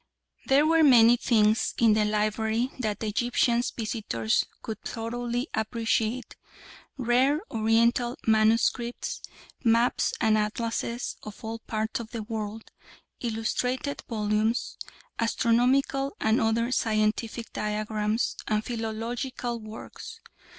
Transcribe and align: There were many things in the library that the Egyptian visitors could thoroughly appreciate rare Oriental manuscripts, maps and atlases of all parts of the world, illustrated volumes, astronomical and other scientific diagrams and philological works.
There 0.47 0.65
were 0.65 0.81
many 0.83 1.15
things 1.15 1.75
in 1.77 1.93
the 1.93 2.05
library 2.05 2.71
that 2.79 3.01
the 3.01 3.09
Egyptian 3.09 3.61
visitors 3.77 4.47
could 4.63 4.81
thoroughly 4.81 5.47
appreciate 5.53 6.35
rare 6.97 7.39
Oriental 7.51 8.17
manuscripts, 8.25 9.21
maps 9.63 10.11
and 10.19 10.39
atlases 10.39 11.17
of 11.21 11.43
all 11.43 11.59
parts 11.59 11.99
of 11.99 12.09
the 12.09 12.23
world, 12.23 12.71
illustrated 13.19 14.01
volumes, 14.09 14.75
astronomical 15.19 16.15
and 16.19 16.41
other 16.41 16.71
scientific 16.71 17.53
diagrams 17.53 18.37
and 18.47 18.65
philological 18.65 19.59
works. 19.59 20.19